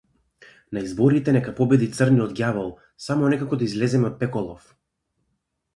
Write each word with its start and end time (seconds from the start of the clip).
На 0.77 0.81
изборите 0.87 1.35
нека 1.35 1.53
победи 1.59 1.89
црниот 1.99 2.33
ѓавол, 2.47 2.73
само 3.09 3.31
некако 3.35 3.61
да 3.61 3.67
излеземе 3.71 4.13
од 4.13 4.21
пеколов! 4.25 4.71